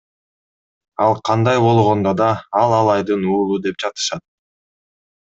Ал 1.07 1.11
кандай 1.27 1.59
болгондо 1.65 2.13
да, 2.21 2.29
ал 2.61 2.73
Алайдын 2.77 3.27
уулу, 3.33 3.59
деп 3.67 3.77
жатышат. 3.85 4.25